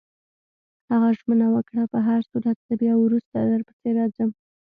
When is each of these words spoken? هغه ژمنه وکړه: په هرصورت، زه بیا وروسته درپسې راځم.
هغه 0.91 1.09
ژمنه 1.19 1.47
وکړه: 1.55 1.83
په 1.91 1.99
هرصورت، 2.07 2.57
زه 2.67 2.73
بیا 2.81 2.93
وروسته 2.99 3.35
درپسې 3.41 3.89
راځم. 3.97 4.29